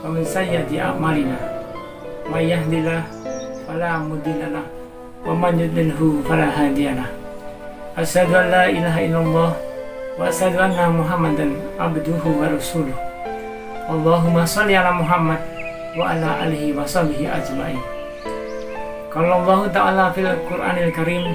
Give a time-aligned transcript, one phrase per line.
[0.00, 1.36] wa min sayyiati a'malina.
[2.30, 3.04] May yahdihillah
[3.66, 4.64] fala mudhillalah
[5.26, 6.48] wa man yudlilhu fala
[8.34, 8.64] an la
[10.24, 10.58] asyhadu
[10.90, 12.94] Muhammadan abduhu wa.
[13.90, 15.42] Allahumma shalli ala Muhammad
[15.98, 17.82] wa ala alihi wa sahbihi ajma'in.
[19.42, 21.34] Allah Ta'ala fil Qur'anil Karim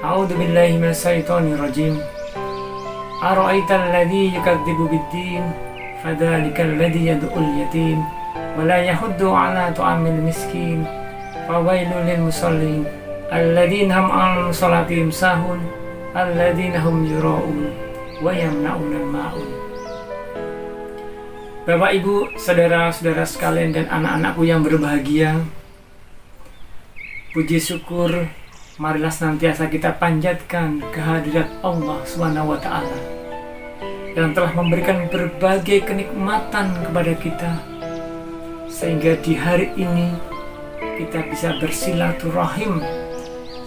[0.00, 2.00] A'udhu billahi minash shaitonir rajim
[3.20, 4.32] Ara'aita alladhi
[7.60, 8.00] yatim
[8.56, 10.88] Wa la yahuddu ala tu'amil miskin
[11.44, 12.88] Fawailu lil musallin
[13.28, 15.60] Alladhina hum an salatihim sahun
[16.16, 17.68] Alladhina hum yura'un
[18.24, 19.48] Wa yamna'un al-ma'un
[21.68, 25.44] Bapak Ibu, saudara-saudara sekalian dan anak-anakku yang berbahagia,
[27.36, 28.26] puji syukur
[28.80, 33.19] marilah senantiasa kita panjatkan kehadirat Allah Subhanahu wa taala
[34.18, 37.52] yang telah memberikan berbagai kenikmatan kepada kita
[38.66, 40.16] sehingga di hari ini
[40.96, 42.80] kita bisa bersilaturahim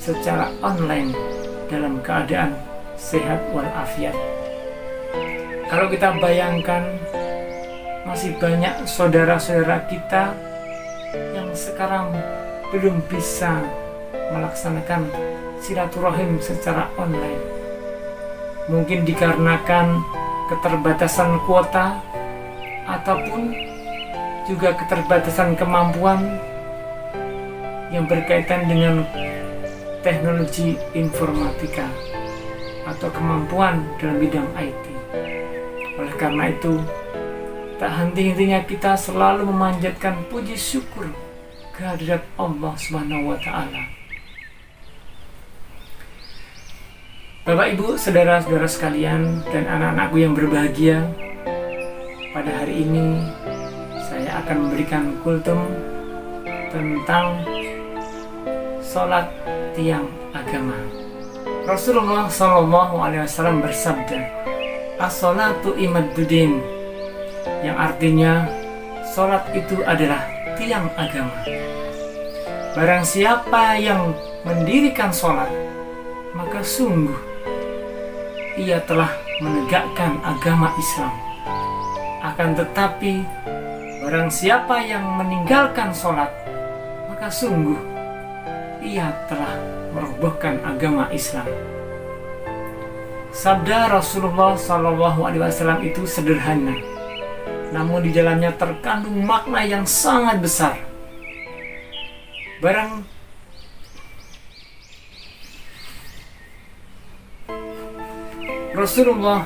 [0.00, 1.12] secara online
[1.68, 2.56] dalam keadaan
[2.96, 4.16] sehat walafiat.
[5.68, 6.84] Kalau kita bayangkan
[8.04, 10.34] masih banyak saudara-saudara kita
[11.32, 12.12] yang sekarang
[12.72, 13.62] belum bisa
[14.32, 15.08] melaksanakan
[15.60, 17.42] silaturahim secara online.
[18.68, 20.00] Mungkin dikarenakan
[20.52, 21.96] keterbatasan kuota
[22.84, 23.56] ataupun
[24.44, 26.36] juga keterbatasan kemampuan
[27.88, 29.08] yang berkaitan dengan
[30.04, 31.88] teknologi informatika
[32.84, 34.84] atau kemampuan dalam bidang IT.
[35.96, 36.82] Oleh karena itu,
[37.80, 41.08] tak henti-hentinya kita selalu memanjatkan puji syukur
[41.72, 44.01] kehadirat Allah Subhanahu wa.
[47.42, 51.10] Bapak Ibu, saudara-saudara sekalian dan anak-anakku yang berbahagia,
[52.30, 53.18] pada hari ini
[53.98, 55.58] saya akan memberikan kultum
[56.70, 57.42] tentang
[58.78, 59.26] sholat
[59.74, 60.78] tiang agama.
[61.66, 64.22] Rasulullah Shallallahu Alaihi Wasallam bersabda,
[65.02, 66.62] "As-sholatu imaduddin,"
[67.66, 68.46] yang artinya
[69.18, 71.42] sholat itu adalah tiang agama.
[72.78, 74.14] Barang siapa yang
[74.46, 75.50] mendirikan sholat,
[76.38, 77.31] maka sungguh
[78.60, 79.08] ia telah
[79.40, 81.14] menegakkan agama Islam.
[82.22, 83.24] Akan tetapi,
[84.04, 86.30] barang siapa yang meninggalkan sholat,
[87.08, 87.80] maka sungguh
[88.84, 89.56] ia telah
[89.94, 91.46] merobohkan agama Islam.
[93.32, 96.76] Sabda Rasulullah Shallallahu Alaihi Wasallam itu sederhana,
[97.72, 100.76] namun di dalamnya terkandung makna yang sangat besar.
[102.60, 103.02] Barang
[108.72, 109.44] Rasulullah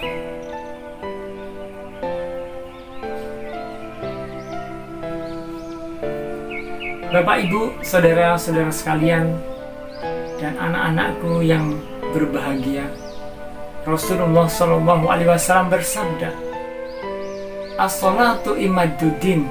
[7.11, 9.35] Bapak Ibu, saudara-saudara sekalian
[10.39, 11.75] dan anak-anakku yang
[12.15, 12.87] berbahagia.
[13.83, 16.31] Rasulullah Shallallahu alaihi wasallam bersabda,
[17.83, 19.43] "As-salatu imaduddin."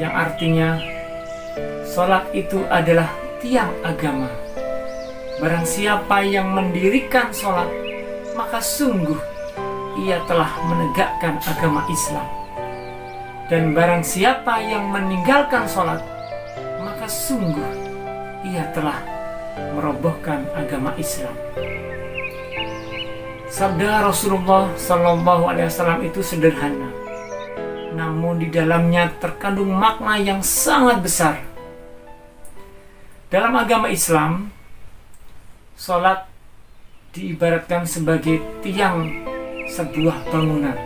[0.00, 0.68] Yang artinya
[1.84, 3.12] salat itu adalah
[3.44, 4.32] tiang agama.
[5.36, 7.68] Barang siapa yang mendirikan salat
[8.34, 9.18] maka sungguh
[9.98, 12.28] ia telah menegakkan agama Islam.
[13.50, 15.98] Dan barang siapa yang meninggalkan sholat,
[16.78, 17.66] maka sungguh
[18.46, 19.02] ia telah
[19.74, 21.34] merobohkan agama Islam.
[23.50, 26.94] Sabda Rasulullah Shallallahu Alaihi Wasallam itu sederhana,
[27.98, 31.42] namun di dalamnya terkandung makna yang sangat besar.
[33.26, 34.54] Dalam agama Islam,
[35.74, 36.29] sholat
[37.10, 39.10] diibaratkan sebagai tiang
[39.66, 40.78] sebuah bangunan.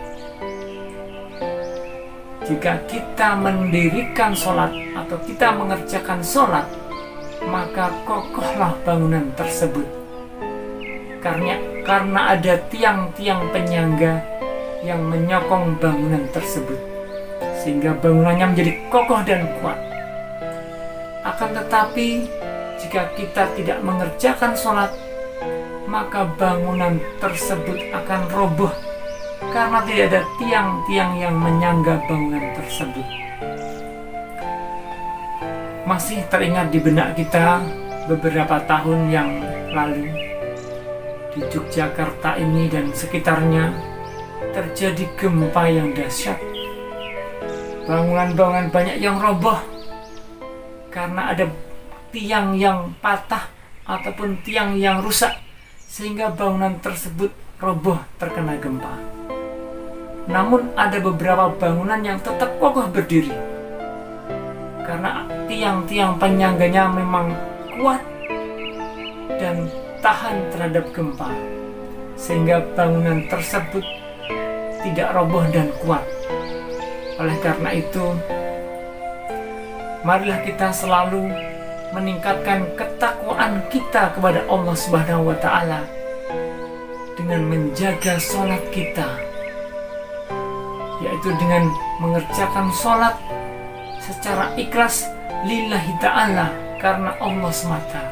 [2.45, 6.65] Jika kita mendirikan sholat atau kita mengerjakan sholat,
[7.45, 9.85] maka kokohlah bangunan tersebut.
[11.21, 14.21] Karena, karena ada tiang-tiang penyangga
[14.81, 16.77] yang menyokong bangunan tersebut,
[17.61, 19.77] sehingga bangunannya menjadi kokoh dan kuat.
[21.25, 22.29] Akan tetapi,
[22.81, 24.93] jika kita tidak mengerjakan sholat,
[25.85, 28.73] maka bangunan tersebut akan roboh
[29.53, 33.07] karena tidak ada tiang-tiang yang menyangga bangunan tersebut.
[35.85, 37.61] Masih teringat di benak kita
[38.09, 39.29] beberapa tahun yang
[39.69, 40.09] lalu
[41.37, 43.69] di Yogyakarta ini dan sekitarnya
[44.49, 46.41] terjadi gempa yang dahsyat.
[47.85, 49.61] Bangunan-bangunan banyak yang roboh
[50.89, 51.45] karena ada
[52.09, 53.45] tiang yang patah
[53.85, 55.44] ataupun tiang yang rusak
[55.95, 58.99] sehingga bangunan tersebut roboh terkena gempa.
[60.27, 63.31] Namun ada beberapa bangunan yang tetap kokoh berdiri
[64.83, 67.31] karena tiang-tiang penyangganya memang
[67.79, 68.03] kuat
[69.39, 69.71] dan
[70.03, 71.31] tahan terhadap gempa
[72.19, 73.87] sehingga bangunan tersebut
[74.83, 76.03] tidak roboh dan kuat.
[77.23, 78.19] Oleh karena itu,
[80.03, 81.54] marilah kita selalu
[81.93, 85.85] meningkatkan ketakwaan kita kepada Allah Subhanahu wa taala
[87.15, 89.07] dengan menjaga sholat kita
[91.03, 91.69] yaitu dengan
[92.01, 93.15] mengerjakan sholat
[94.01, 95.09] secara ikhlas
[95.45, 96.49] lillahi ta'ala
[96.81, 98.03] karena Allah semata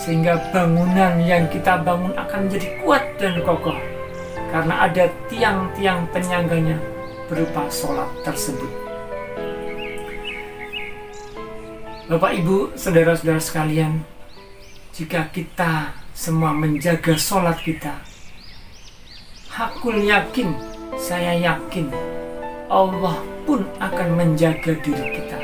[0.00, 3.76] sehingga bangunan yang kita bangun akan menjadi kuat dan kokoh
[4.50, 6.76] karena ada tiang-tiang penyangganya
[7.30, 8.68] berupa sholat tersebut
[12.12, 14.04] Bapak Ibu, saudara-saudara sekalian
[14.92, 18.04] jika kita semua menjaga sholat kita
[19.48, 20.52] Hakul yakin,
[21.00, 21.88] saya yakin
[22.68, 23.16] Allah
[23.48, 25.40] pun akan menjaga diri kita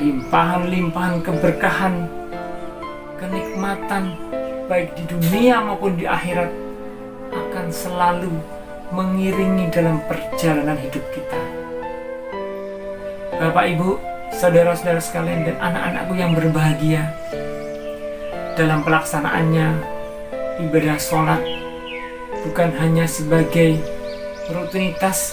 [0.00, 2.08] limpahan-limpahan keberkahan,
[3.20, 4.16] kenikmatan,
[4.72, 6.48] baik di dunia maupun di akhirat,
[7.28, 8.32] akan selalu
[8.88, 11.40] mengiringi dalam perjalanan hidup kita.
[13.36, 17.12] Bapak, Ibu, saudara-saudara sekalian, dan anak-anakku yang berbahagia,
[18.56, 19.68] dalam pelaksanaannya,
[20.68, 21.40] ibadah sholat
[22.44, 23.80] bukan hanya sebagai
[24.50, 25.32] rutinitas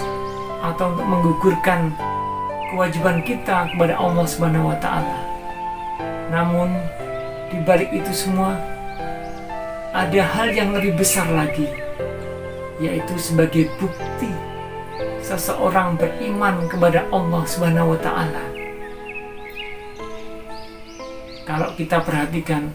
[0.63, 1.91] atau untuk menggugurkan
[2.71, 5.17] kewajiban kita kepada Allah Subhanahu wa taala.
[6.29, 6.77] Namun
[7.49, 8.53] di balik itu semua
[9.89, 11.65] ada hal yang lebih besar lagi
[12.79, 14.31] yaitu sebagai bukti
[15.25, 18.58] seseorang beriman kepada Allah Subhanahu wa taala.
[21.49, 22.69] Kalau kita perhatikan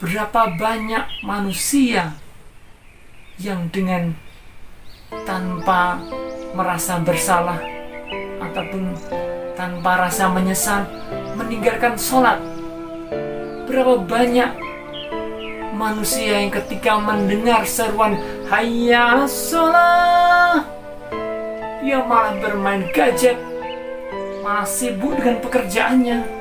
[0.00, 2.16] berapa banyak manusia
[3.36, 4.16] yang dengan
[5.28, 6.00] tanpa
[6.56, 7.60] merasa bersalah
[8.40, 8.96] ataupun
[9.52, 10.88] tanpa rasa menyesal
[11.36, 12.40] meninggalkan sholat.
[13.68, 14.56] Berapa banyak
[15.76, 18.16] manusia yang ketika mendengar seruan
[18.48, 20.64] hayya sholat
[21.84, 23.36] dia malah bermain gadget
[24.40, 26.37] malah sibuk dengan pekerjaannya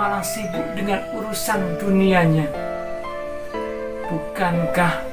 [0.00, 2.48] malah sibuk dengan urusan dunianya
[4.08, 5.04] bukankah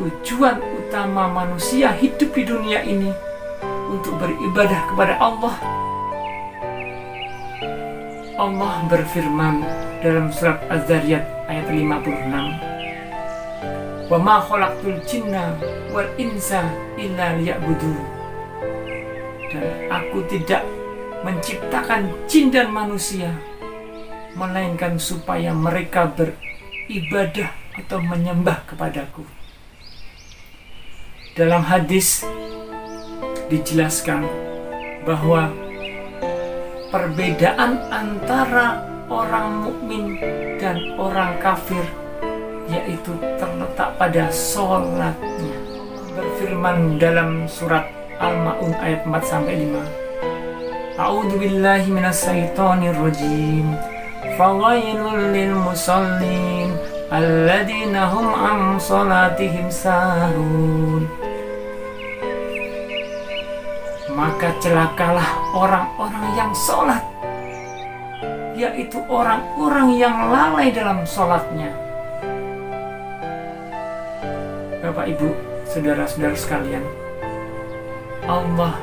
[0.00, 3.12] tujuan utama manusia hidup di dunia ini
[3.92, 5.60] untuk beribadah kepada Allah.
[8.40, 9.60] Allah berfirman
[10.00, 14.08] dalam surat Az-Zariyat ayat 56.
[14.08, 15.52] Wa ma khalaqtul jinna.
[19.48, 20.64] Dan aku tidak
[21.24, 23.32] menciptakan jin dan manusia
[24.38, 29.26] melainkan supaya mereka beribadah atau menyembah kepadaku.
[31.34, 32.22] Dalam hadis
[33.50, 34.22] dijelaskan
[35.02, 35.50] bahwa
[36.94, 40.18] perbedaan antara orang mukmin
[40.62, 41.82] dan orang kafir
[42.70, 45.58] yaitu terletak pada sholatnya.
[46.18, 47.86] Berfirman dalam surat
[48.18, 51.94] Al-Ma'un ayat 4 sampai 5 A'udzu billahi
[52.90, 53.66] rajim
[54.18, 56.74] Lil musallin
[57.10, 61.06] alladzina hum an salatihim sahun
[64.18, 66.98] maka celakalah orang-orang yang sholat
[68.58, 71.70] yaitu orang-orang yang lalai dalam sholatnya.
[74.82, 75.30] Bapak Ibu,
[75.62, 76.82] saudara-saudara sekalian
[78.26, 78.74] Allah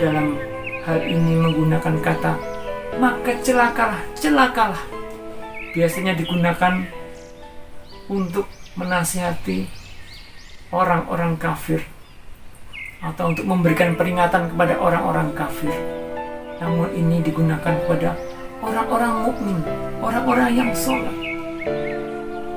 [0.00, 0.40] dalam
[0.88, 2.32] hal ini menggunakan kata
[2.96, 4.80] maka celakalah, celakalah
[5.76, 6.80] biasanya digunakan
[8.08, 8.48] untuk
[8.80, 9.68] menasihati
[10.72, 11.84] orang-orang kafir
[13.04, 15.70] atau untuk memberikan peringatan kepada orang-orang kafir.
[16.58, 18.18] Namun ini digunakan kepada
[18.64, 19.58] orang-orang mukmin,
[20.02, 21.14] orang-orang yang sholat.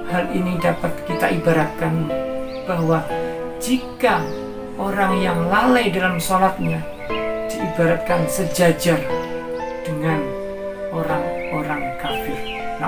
[0.09, 2.09] Hal ini dapat kita ibaratkan
[2.65, 3.05] bahwa
[3.61, 4.25] jika
[4.81, 6.81] orang yang lalai dalam sholatnya
[7.47, 8.97] diibaratkan sejajar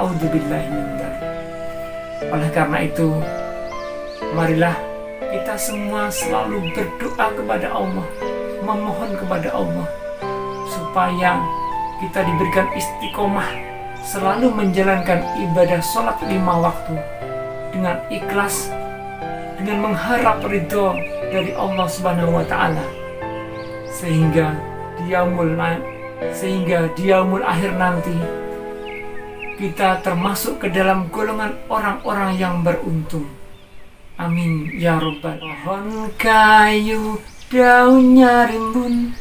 [0.03, 0.67] Naudzubillah
[2.27, 3.07] Oleh karena itu,
[4.35, 4.75] marilah
[5.31, 8.03] kita semua selalu berdoa kepada Allah,
[8.67, 9.87] memohon kepada Allah
[10.67, 11.39] supaya
[12.03, 13.47] kita diberikan istiqomah
[14.03, 16.99] selalu menjalankan ibadah sholat lima waktu
[17.71, 18.75] dengan ikhlas
[19.55, 20.99] dengan mengharap ridho
[21.31, 22.83] dari Allah Subhanahu wa taala.
[23.87, 24.51] Sehingga
[24.99, 25.55] diamul
[26.35, 28.43] sehingga diamul akhir nanti
[29.63, 33.23] kita termasuk ke dalam golongan orang-orang yang beruntung.
[34.19, 37.17] Amin ya robbal Pohon kayu
[37.47, 39.15] daunnya rimbun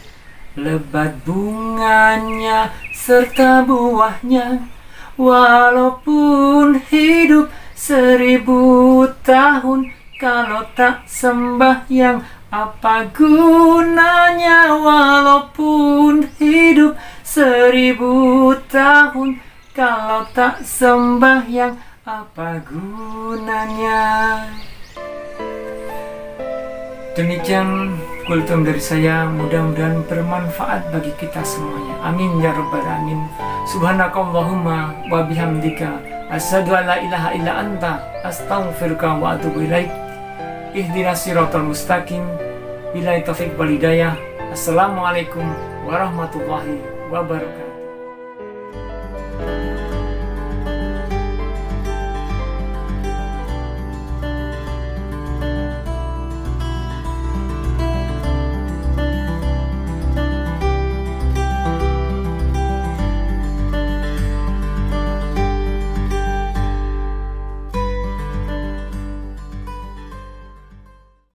[0.58, 4.66] Lebat bunganya serta buahnya.
[5.14, 7.46] Walaupun hidup
[7.78, 12.18] seribu tahun Kalau tak sembahyang
[12.50, 14.74] apa gunanya?
[14.74, 24.04] Walaupun hidup seribu tahun Kalau tak sembahyang apa gunanya
[27.16, 27.96] Demikian
[28.28, 31.96] kultum dari saya mudah-mudahan bermanfaat bagi kita semuanya.
[32.04, 33.24] Amin ya rabbal alamin.
[33.72, 35.88] Subhanakallahumma wa bihamdika
[36.28, 37.92] asyhadu an la ilaha illa anta
[38.28, 39.88] astaghfiruka wa atubu ilaik.
[40.76, 42.20] Ihdinas siratal mustaqim.
[42.92, 44.20] Bila taufik wal hidayah.
[44.52, 45.48] Assalamualaikum
[45.88, 46.76] warahmatullahi
[47.08, 47.71] wabarakatuh.